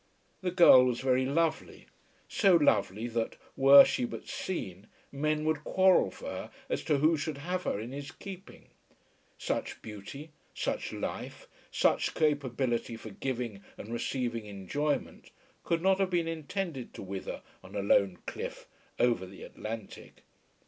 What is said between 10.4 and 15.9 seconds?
such life, such capability for giving and receiving enjoyment could